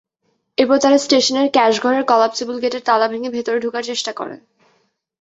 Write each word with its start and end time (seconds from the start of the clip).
এরপর 0.57 0.77
তারা 0.79 0.97
স্টেশনের 0.97 1.47
ক্যাশঘরের 1.49 2.03
কলাপসিবল 2.05 2.55
গেটের 2.59 2.83
তালা 2.85 3.07
ভেঙে 3.07 3.29
ভেতরে 3.35 3.57
ঢোকার 3.59 3.83
চেষ্টা 3.83 4.11
করে। 4.13 4.35